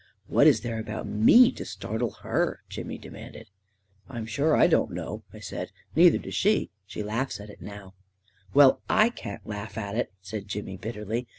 44 0.25 0.35
What 0.35 0.47
is 0.47 0.61
there 0.61 0.79
about 0.79 1.05
me 1.05 1.51
to 1.51 1.63
startle 1.63 2.09
her?" 2.23 2.61
Jimmy 2.69 2.97
demanded. 2.97 3.45
69 3.45 3.45
?o 3.49 3.53
A 3.53 3.55
KING 3.55 3.77
IN 3.77 4.25
BABYLON" 4.25 4.25
Fm 4.25 4.29
sure 4.31 4.55
I 4.55 4.65
don't 4.67 4.91
know," 4.93 5.23
I 5.31 5.39
said." 5.39 5.71
Neither 5.95 6.17
does 6.17 6.33
she. 6.33 6.71
She 6.87 7.03
laughs 7.03 7.39
at 7.39 7.51
it 7.51 7.61
now."" 7.61 7.93
Well, 8.55 8.81
/ 8.97 9.15
can't 9.15 9.45
laugh 9.45 9.77
at 9.77 9.95
it," 9.95 10.11
Said 10.19 10.47
Jimmy 10.47 10.77
bitterly. 10.77 11.27